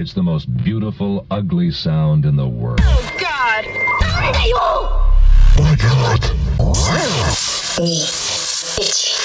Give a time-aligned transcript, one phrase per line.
[0.00, 2.80] It's the most beautiful, ugly sound in the world.
[2.82, 3.66] Oh, God!
[5.58, 6.24] My God!
[7.76, 9.20] Itchy.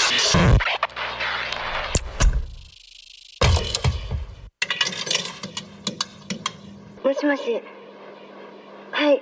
[7.05, 7.63] もしもし
[8.91, 9.21] はい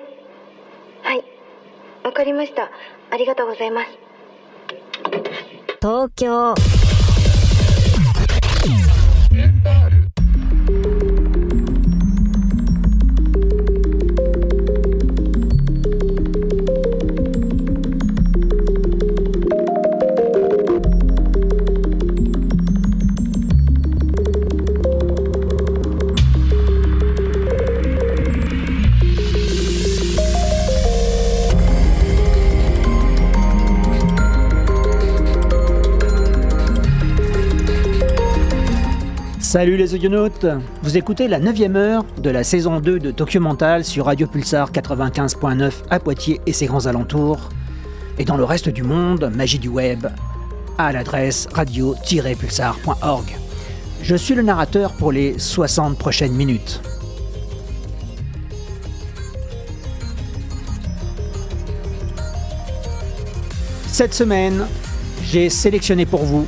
[1.04, 1.24] はい
[2.04, 2.72] わかりました
[3.12, 3.90] ありがとうございます
[5.80, 6.56] 東京
[39.54, 40.48] Salut les audionautes
[40.82, 44.72] Vous écoutez la 9 heure de la saison 2 de Tokyo Mental sur Radio Pulsar
[44.72, 47.50] 95.9 à Poitiers et ses grands alentours,
[48.18, 50.08] et dans le reste du monde, magie du web,
[50.80, 53.26] à l'adresse radio-pulsar.org.
[54.02, 56.82] Je suis le narrateur pour les 60 prochaines minutes.
[63.86, 64.66] Cette semaine,
[65.22, 66.48] j'ai sélectionné pour vous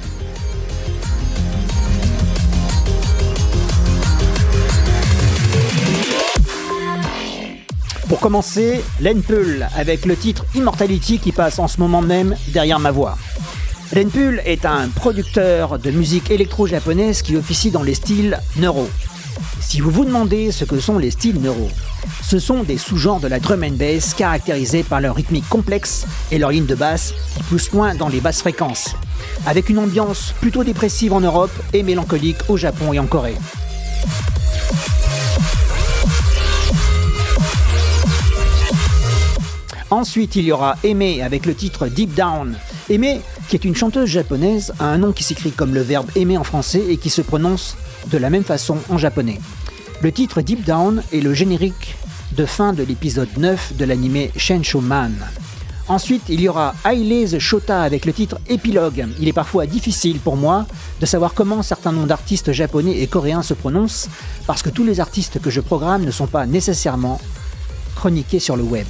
[8.26, 13.20] commencer, Lenpul avec le titre Immortality qui passe en ce moment même derrière ma voix.
[13.94, 18.90] Lenpul est un producteur de musique électro-japonaise qui officie dans les styles neuro.
[19.60, 21.70] Si vous vous demandez ce que sont les styles neuro,
[22.24, 26.40] ce sont des sous-genres de la drum and bass caractérisés par leur rythmique complexe et
[26.40, 28.96] leur ligne de basse qui poussent loin dans les basses fréquences,
[29.46, 33.38] avec une ambiance plutôt dépressive en Europe et mélancolique au Japon et en Corée.
[39.92, 42.58] Ensuite, il y aura Aimé avec le titre Deep Down.
[42.90, 46.38] Aimé, qui est une chanteuse japonaise, a un nom qui s'écrit comme le verbe aimer
[46.38, 49.40] en français et qui se prononce de la même façon en japonais.
[50.02, 51.96] Le titre Deep Down est le générique
[52.32, 55.14] de fin de l'épisode 9 de l'anime Shensho Man.
[55.88, 59.08] Ensuite, il y aura Ailez Shota avec le titre Épilogue.
[59.20, 60.66] Il est parfois difficile pour moi
[61.00, 64.10] de savoir comment certains noms d'artistes japonais et coréens se prononcent
[64.48, 67.22] parce que tous les artistes que je programme ne sont pas nécessairement
[67.96, 68.88] chroniqués sur le web.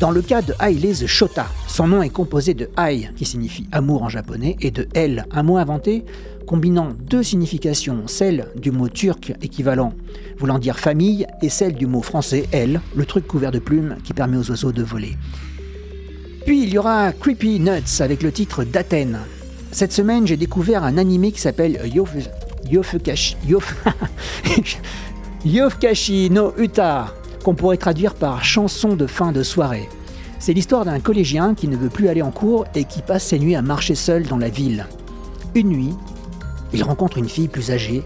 [0.00, 4.02] Dans le cas de Ailez Shota, son nom est composé de Ai, qui signifie amour
[4.02, 6.06] en japonais, et de El, un mot inventé
[6.46, 9.92] combinant deux significations, celle du mot turc équivalent
[10.38, 14.14] voulant dire famille et celle du mot français El, le truc couvert de plumes qui
[14.14, 15.18] permet aux oiseaux de voler.
[16.46, 19.18] Puis il y aura Creepy Nuts avec le titre d'Athènes.
[19.70, 22.14] Cette semaine, j'ai découvert un animé qui s'appelle Yof...
[22.70, 23.36] Yofukashi...
[23.46, 23.76] Yof...
[25.44, 29.88] Yofukashi no Uta, qu'on pourrait traduire par chanson de fin de soirée.
[30.38, 33.38] C'est l'histoire d'un collégien qui ne veut plus aller en cours et qui passe ses
[33.38, 34.86] nuits à marcher seul dans la ville.
[35.54, 35.94] Une nuit,
[36.72, 38.02] il rencontre une fille plus âgée,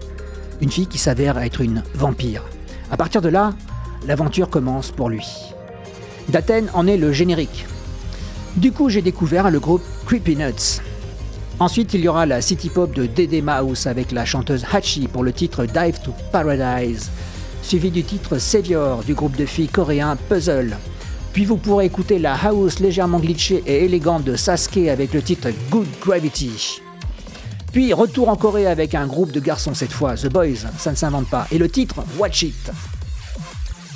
[0.61, 2.43] une fille qui s'avère être une vampire.
[2.91, 3.55] À partir de là,
[4.06, 5.27] l'aventure commence pour lui.
[6.28, 7.67] D'Athènes en est le générique.
[8.56, 10.81] Du coup, j'ai découvert le groupe Creepy Nuts.
[11.61, 15.23] Ensuite, il y aura la city pop de Dede Mouse avec la chanteuse Hachi pour
[15.23, 17.11] le titre Dive to Paradise,
[17.64, 20.76] suivi du titre Savior du groupe de filles coréen Puzzle.
[21.32, 25.48] Puis vous pourrez écouter la house légèrement glitchée et élégante de Sasuke avec le titre
[25.70, 26.80] Good Gravity.
[27.72, 30.97] Puis retour en Corée avec un groupe de garçons cette fois, The Boys, ça ne
[30.97, 32.70] s'invente pas, et le titre Watch It.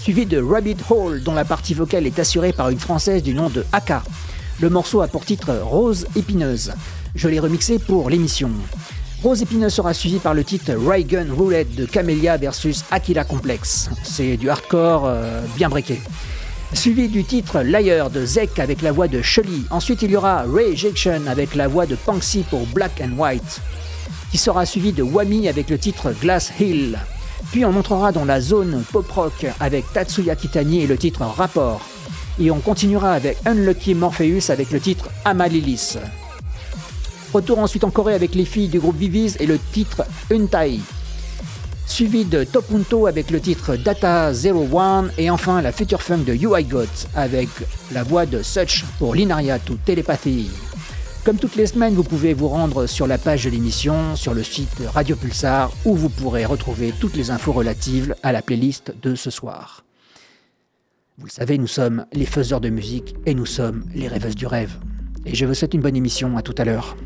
[0.00, 3.50] Suivi de Rabbit Hole dont la partie vocale est assurée par une française du nom
[3.50, 4.02] de Aka.
[4.60, 6.72] Le morceau a pour titre Rose épineuse.
[7.14, 8.50] Je l'ai remixé pour l'émission.
[9.22, 13.90] Rose Épineuse sera suivi par le titre Ray Gun Roulette de Camellia versus Aquila Complex.
[14.04, 16.00] C'est du hardcore euh, bien breaké.
[16.72, 19.64] Suivi du titre Liar de Zek avec la voix de Shelly.
[19.70, 23.60] Ensuite, il y aura Ray Ejection avec la voix de Panksy pour Black and White.
[24.30, 26.96] Qui sera suivi de Wami avec le titre Glass Hill.
[27.50, 31.80] Puis on entrera dans la zone pop rock avec Tatsuya Kitani et le titre Rapport.
[32.38, 35.96] Et on continuera avec Unlucky Morpheus avec le titre Amalilis.
[37.32, 40.80] Retour ensuite en Corée avec les filles du groupe Vivis et le titre Untai.
[41.86, 46.64] Suivi de Topunto avec le titre Data 01 et enfin la future funk de UI
[46.64, 47.48] Got avec
[47.92, 50.50] la voix de Such pour Linaria to Télépathie.
[51.24, 54.42] Comme toutes les semaines, vous pouvez vous rendre sur la page de l'émission, sur le
[54.42, 59.14] site Radio Pulsar, où vous pourrez retrouver toutes les infos relatives à la playlist de
[59.14, 59.84] ce soir.
[61.18, 64.46] Vous le savez, nous sommes les faiseurs de musique et nous sommes les rêveuses du
[64.46, 64.78] rêve.
[65.26, 66.96] Et je vous souhaite une bonne émission, à tout à l'heure.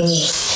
[0.00, 0.49] 你。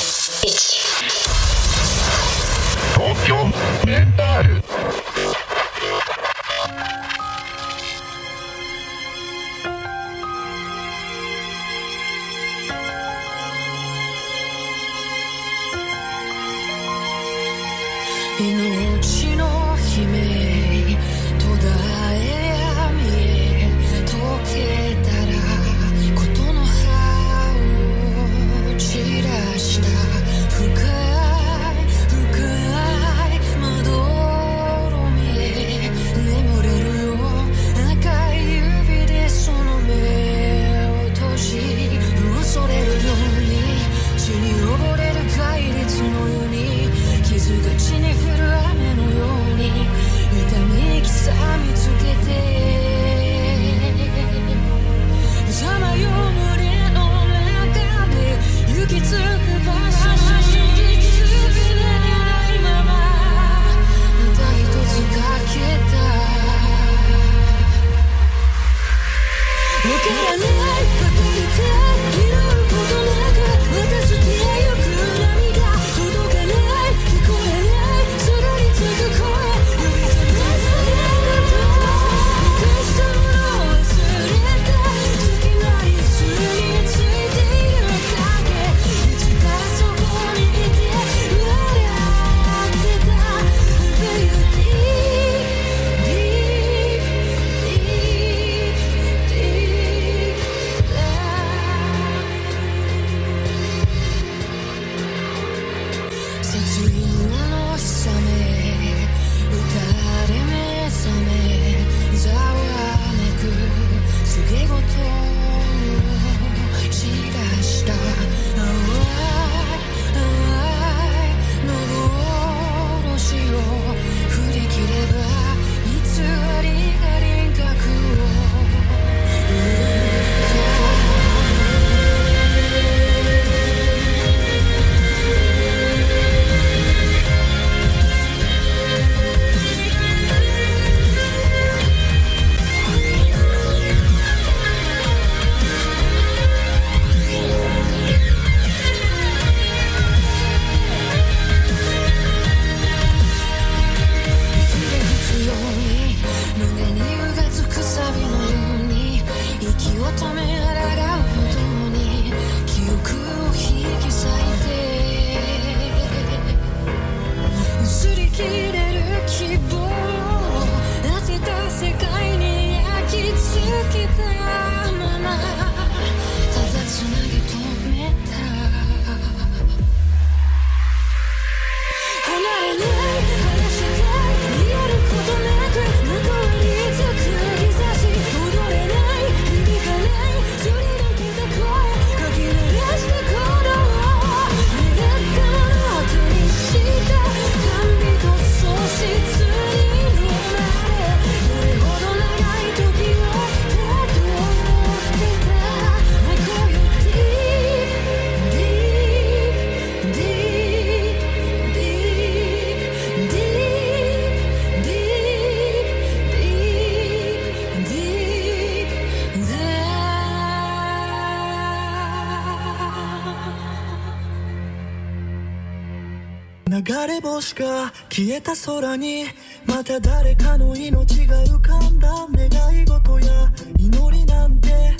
[227.07, 229.25] れ星が消えた空に
[229.65, 234.95] また誰かの命が浮かんだ願い事や祈りなんて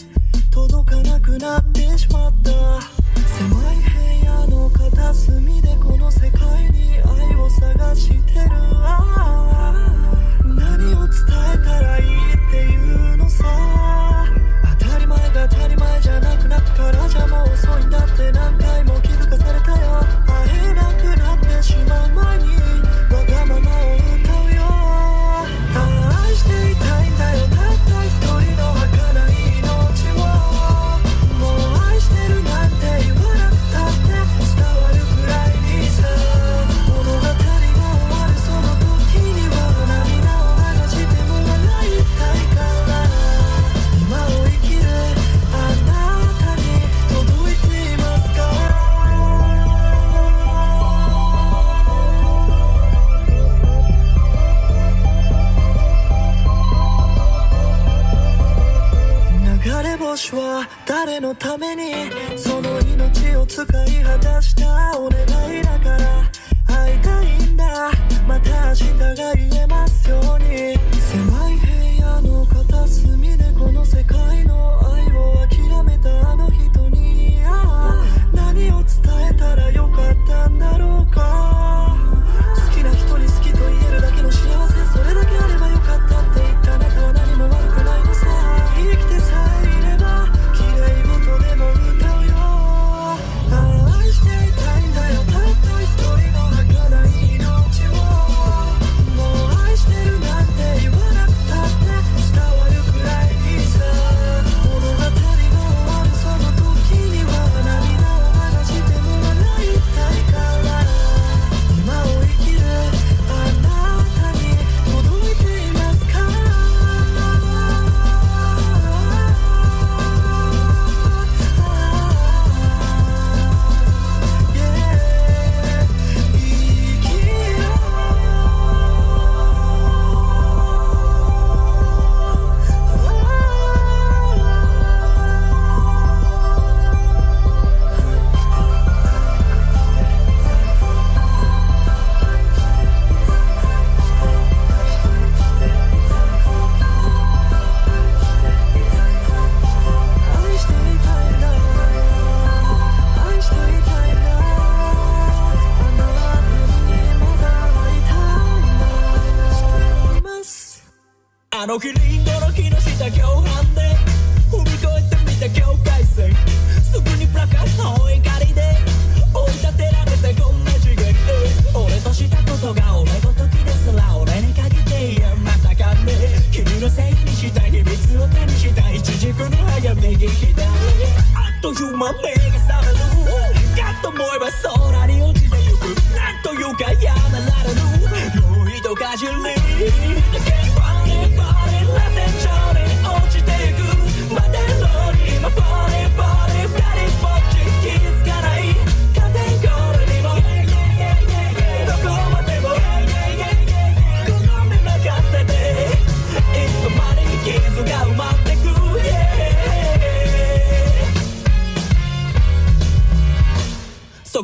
[0.52, 2.96] 届かなくなってしまった。
[3.36, 3.78] 狭い
[4.22, 7.08] 部屋の片隅でこの世界にあ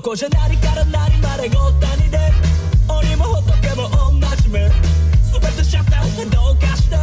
[0.02, 2.18] こじゃ何からなりまでごったにで。
[2.90, 3.88] 鬼も仏も
[4.20, 4.68] 同じ目。
[4.68, 6.96] 全てシャッターどうかして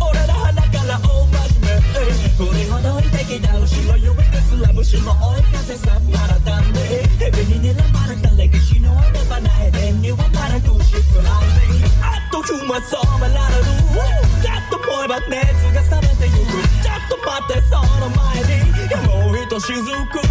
[0.00, 1.92] 俺の鼻から大真面目。
[2.32, 6.80] 振りほどいてきた後ろ指ですら虫も追い風さまらたんで
[7.18, 11.26] 蛇に睨まれた歴史の穴場なエデンにはまらくしつらい。
[12.00, 12.96] あっという間染
[13.28, 13.64] められる
[14.42, 15.36] だと思えば熱
[15.68, 16.56] が冷めてゆく。
[16.82, 18.72] ちょっと待ってその前に。
[19.06, 20.22] もうひとしずく。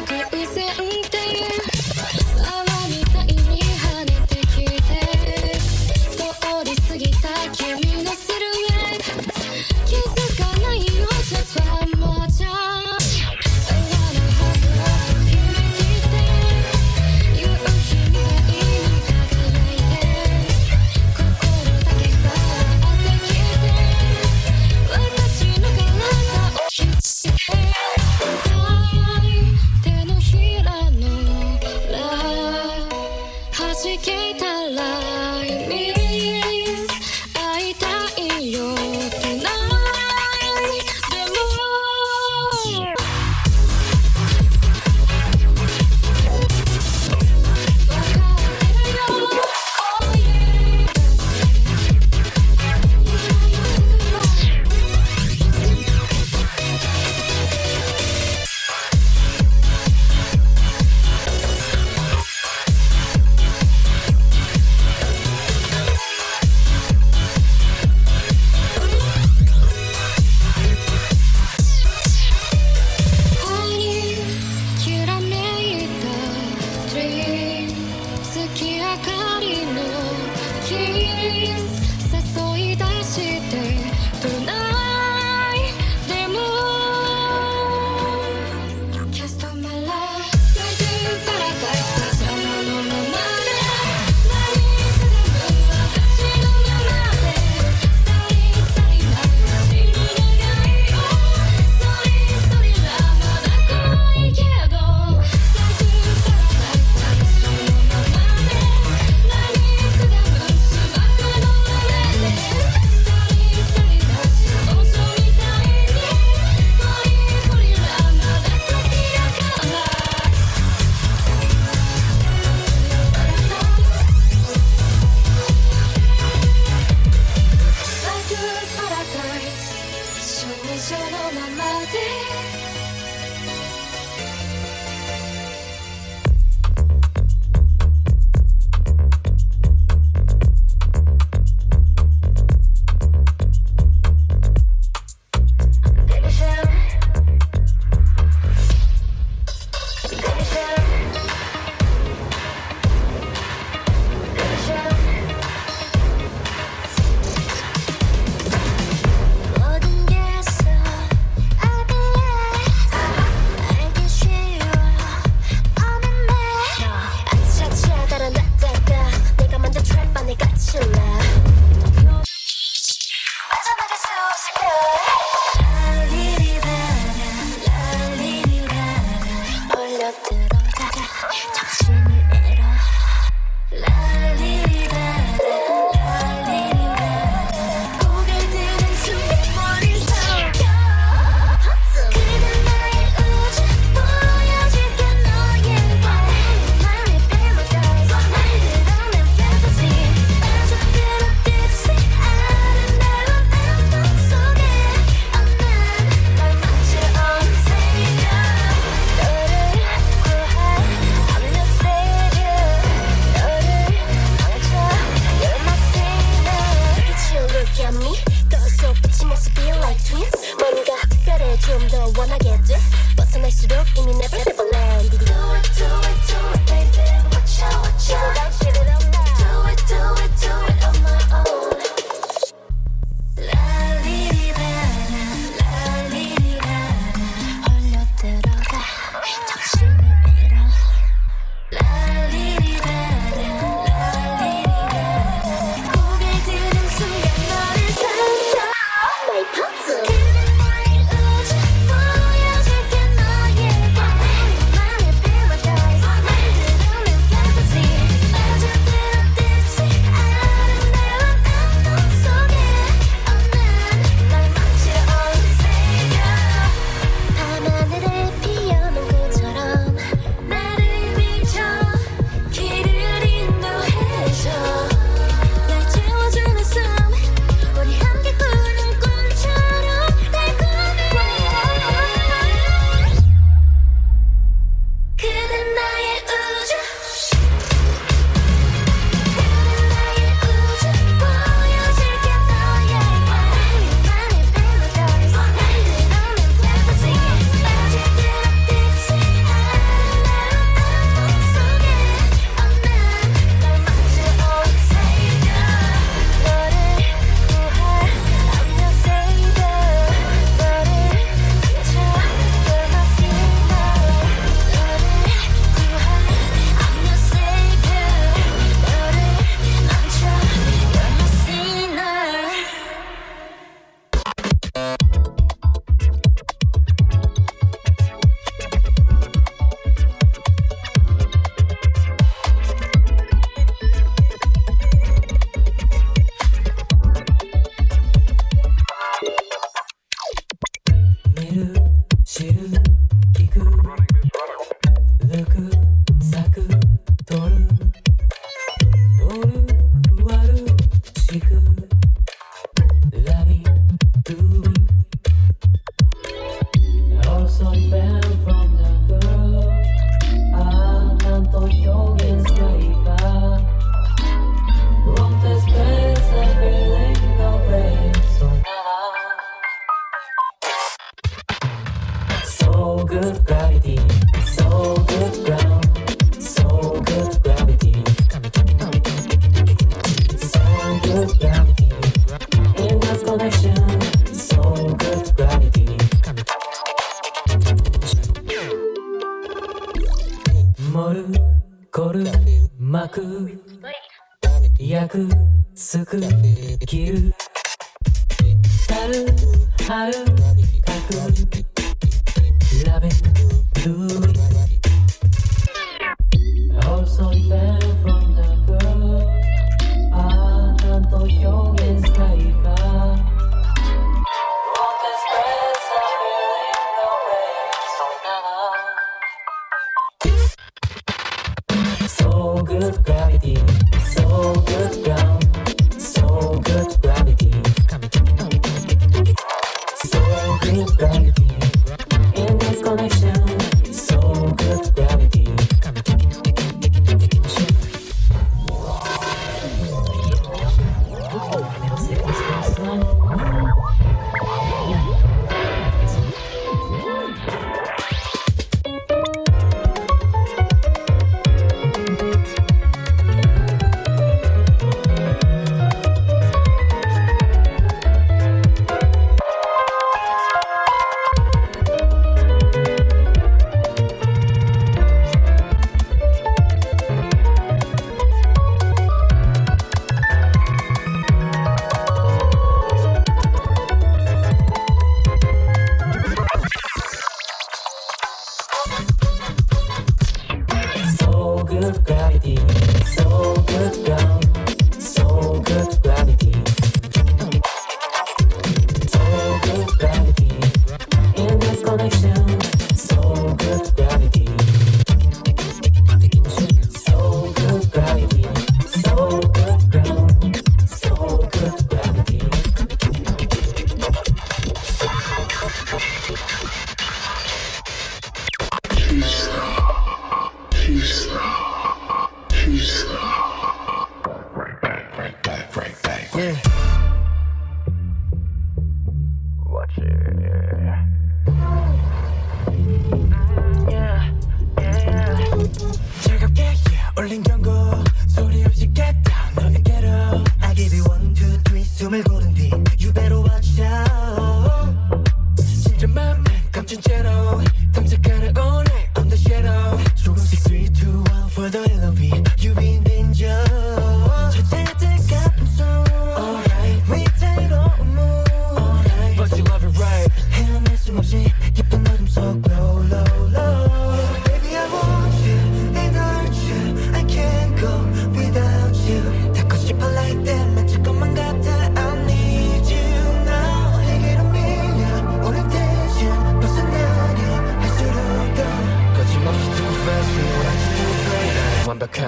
[0.00, 0.87] like it isn't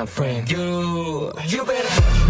[0.00, 0.44] time frame.
[0.48, 2.29] You, you better.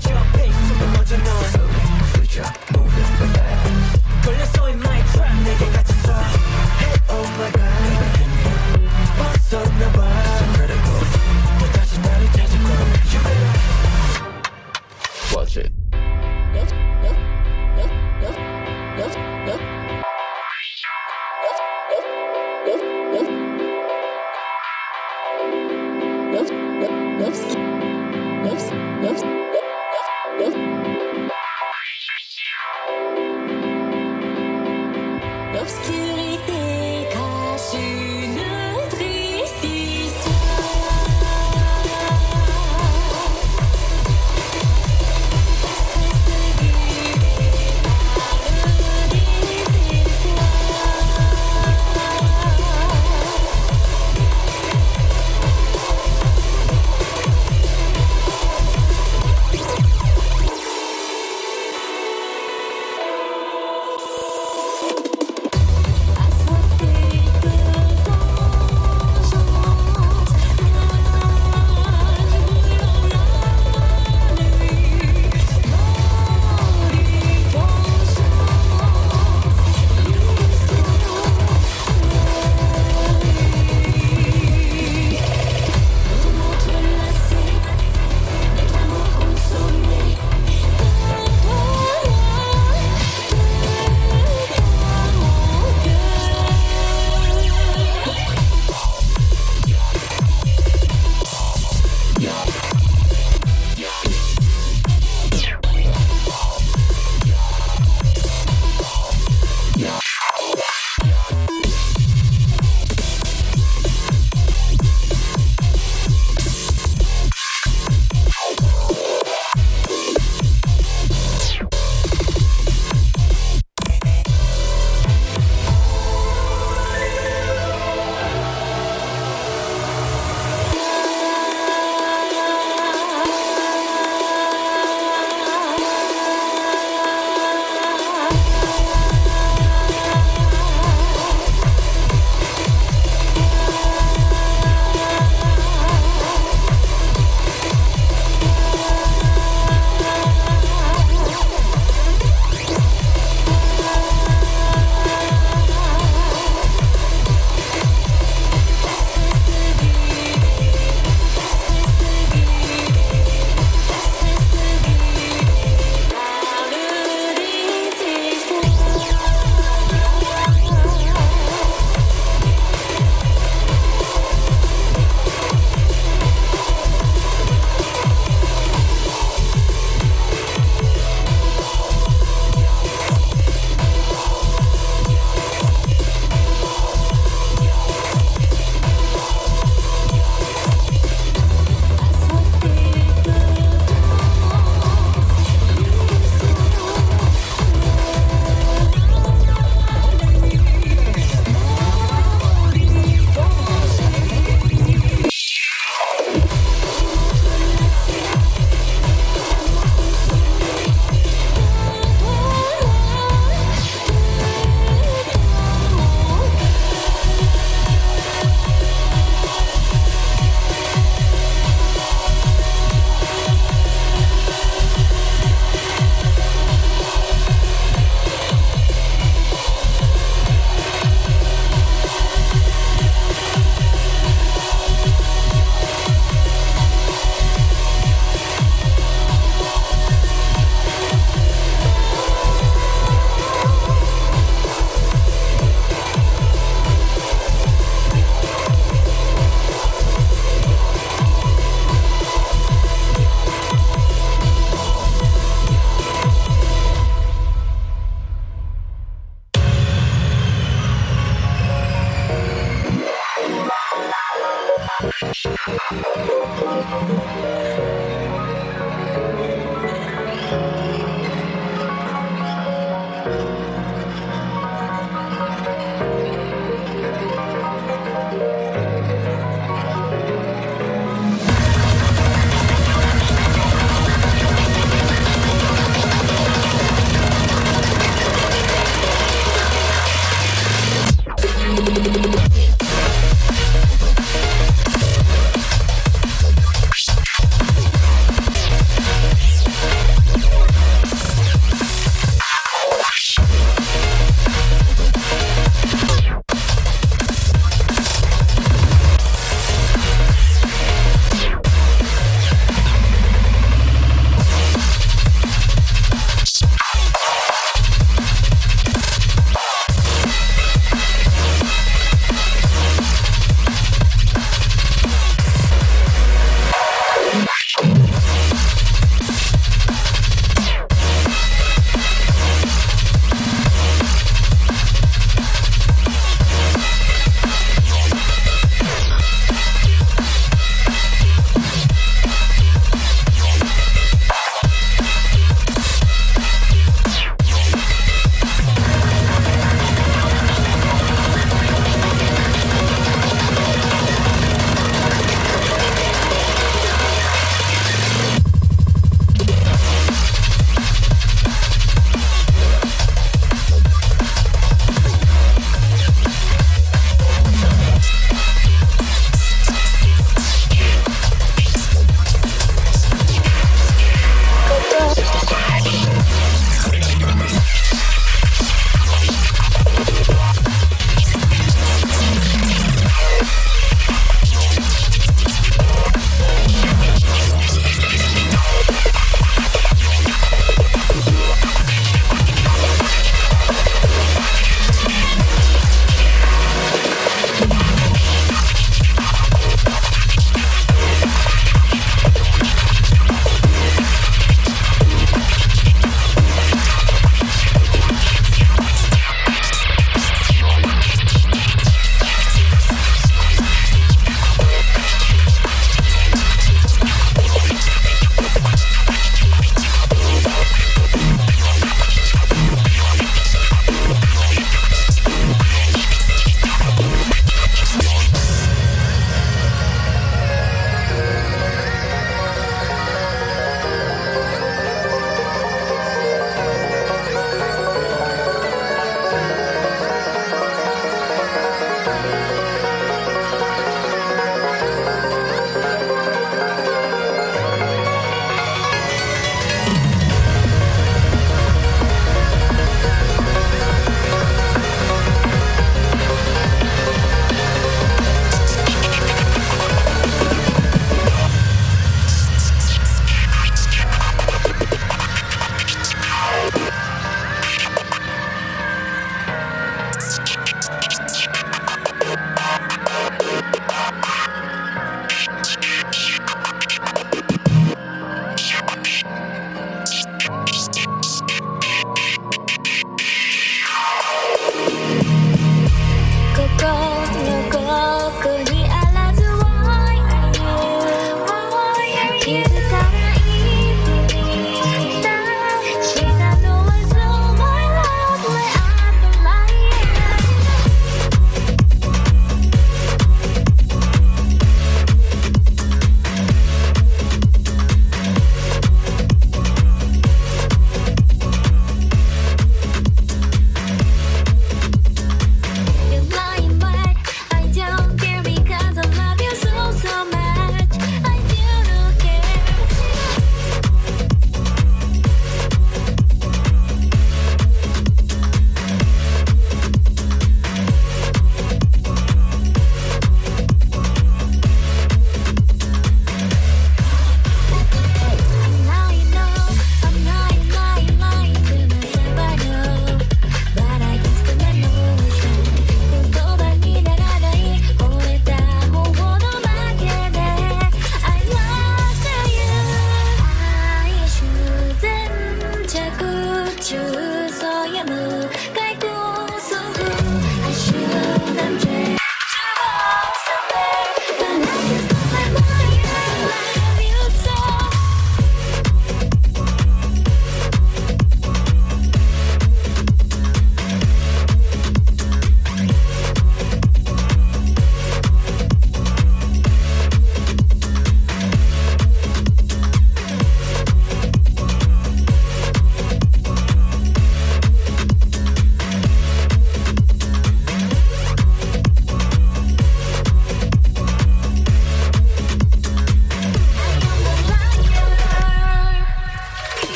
[0.00, 0.41] gonna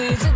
[0.00, 0.29] seeds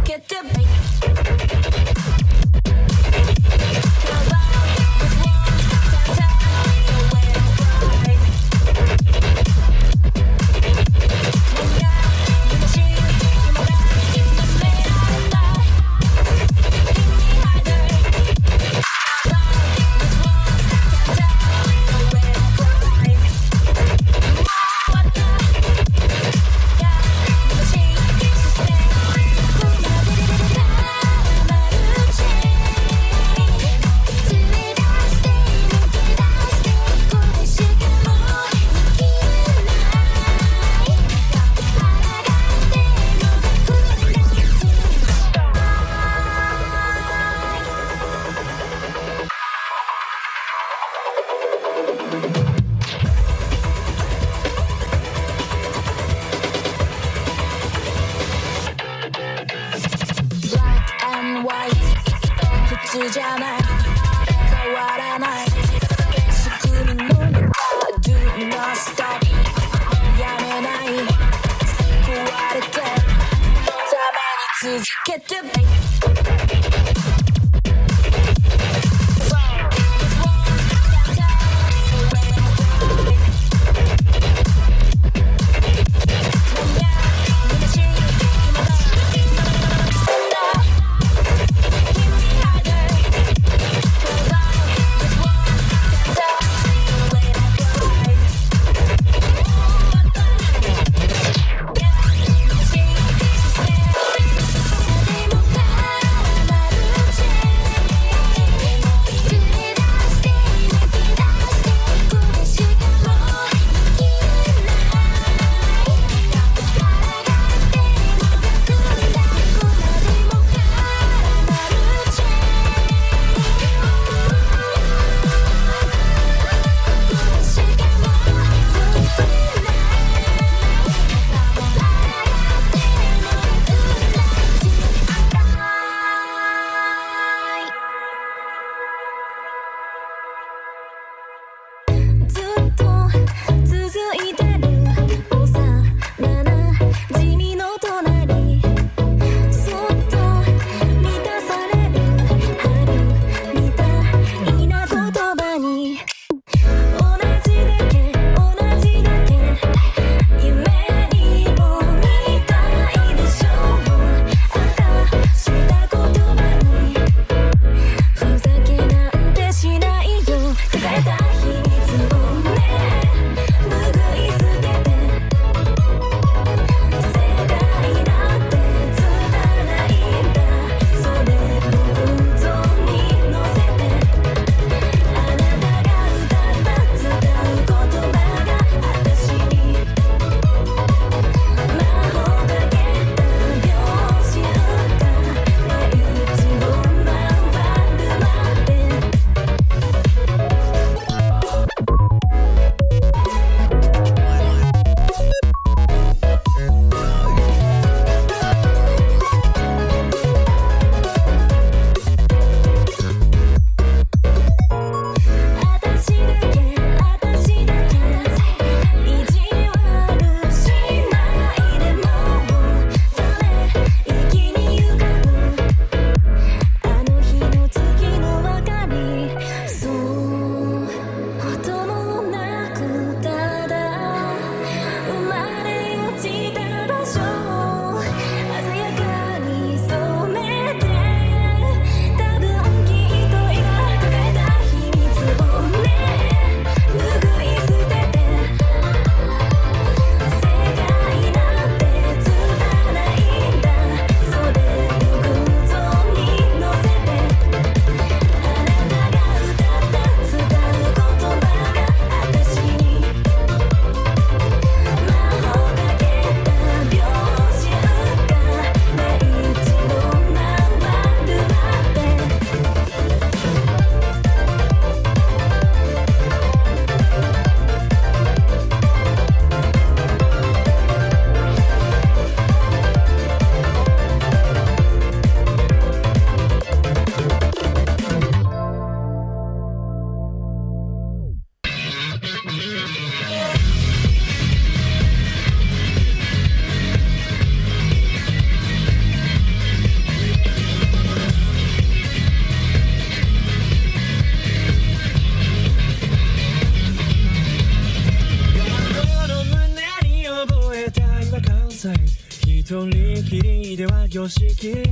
[314.14, 314.84] 業しきれい。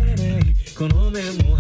[0.77, 1.52] このメモ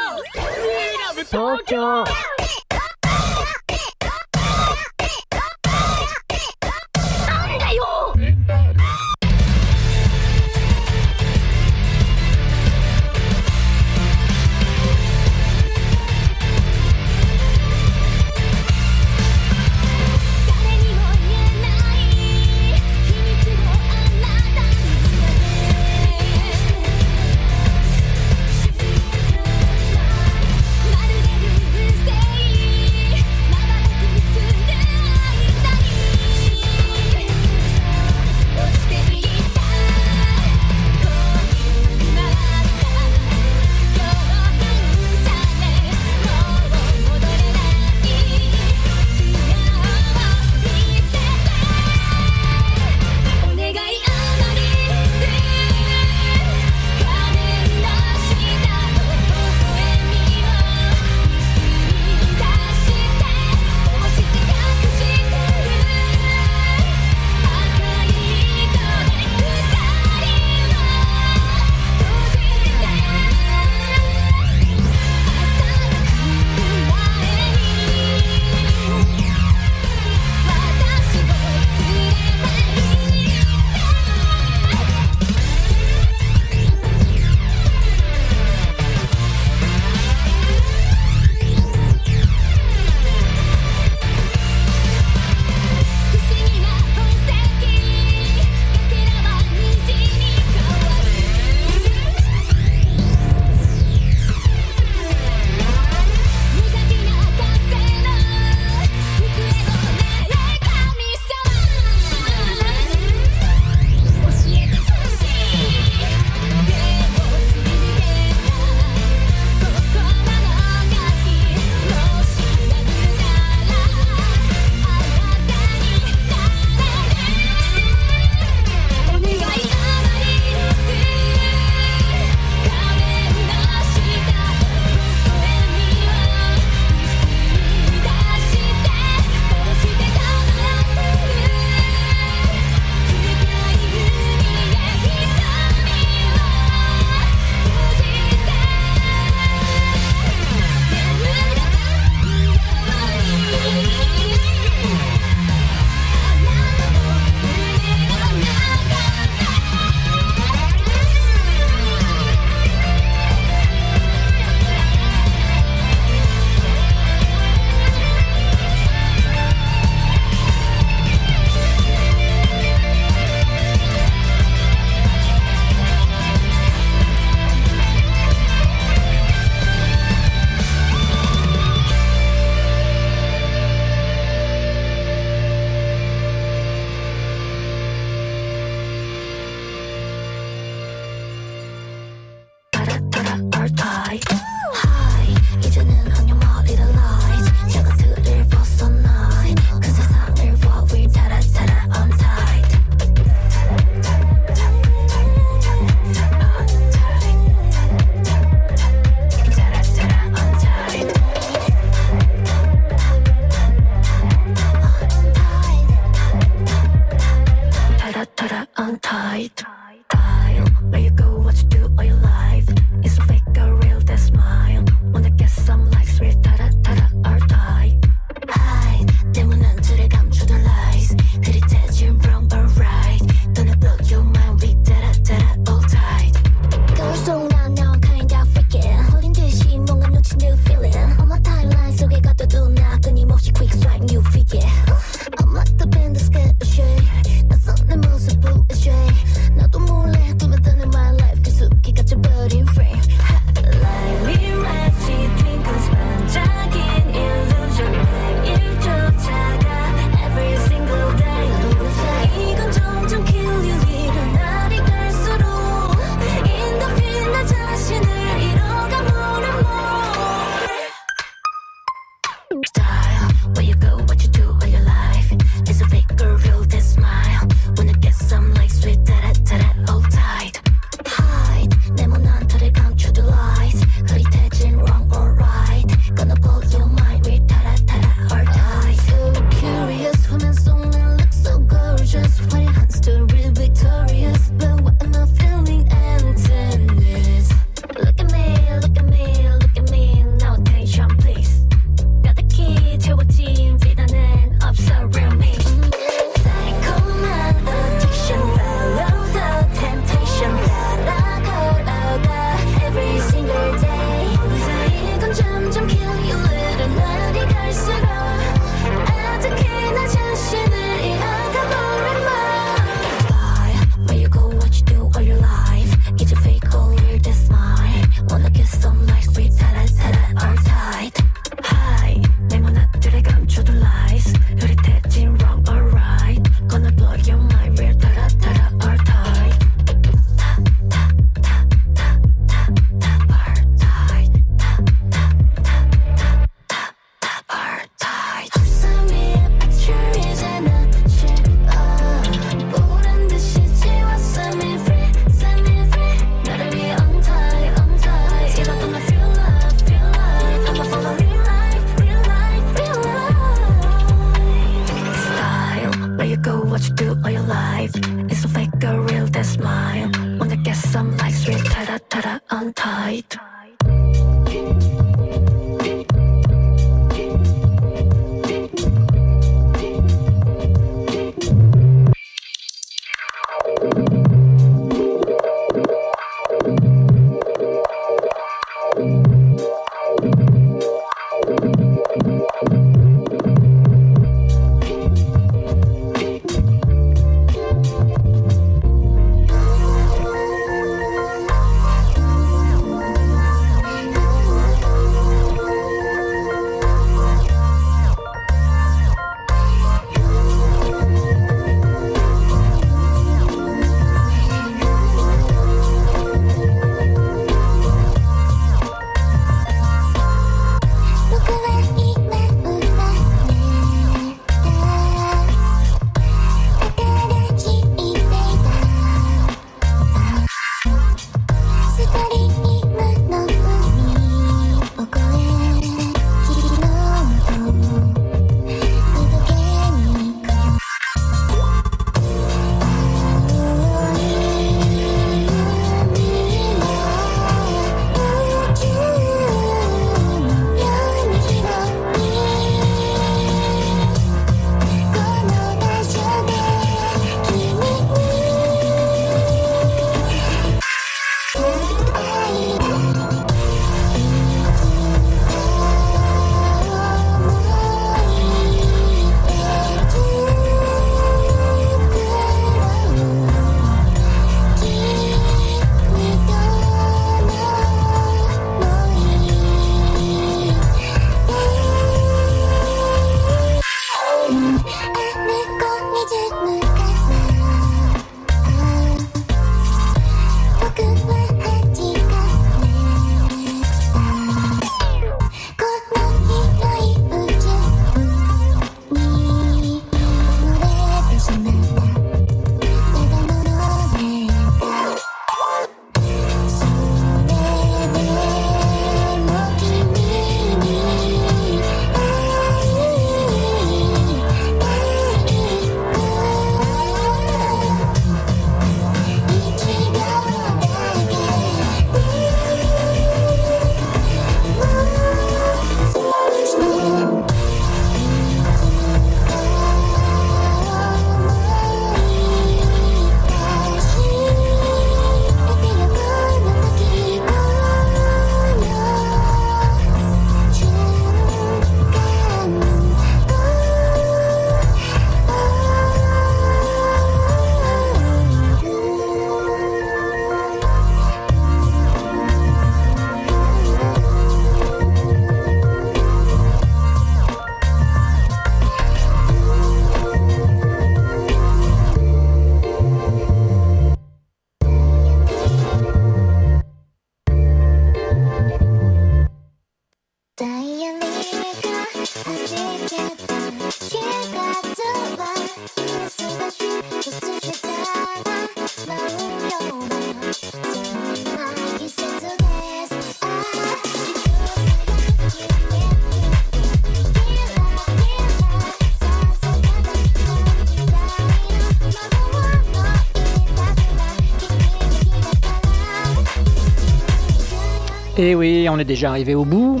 [598.42, 600.00] Et Eh oui, on est déjà arrivé au bout.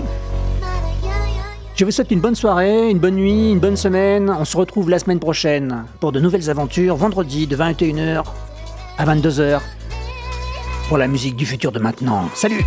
[1.76, 4.28] Je vous souhaite une bonne soirée, une bonne nuit, une bonne semaine.
[4.36, 8.24] On se retrouve la semaine prochaine pour de nouvelles aventures, vendredi de 21h
[8.98, 9.60] à 22h
[10.88, 12.28] pour la musique du futur de maintenant.
[12.34, 12.64] Salut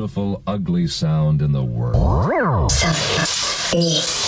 [0.00, 1.94] beautiful, ugly sound in the world.
[2.24, 4.19] 3、2、1。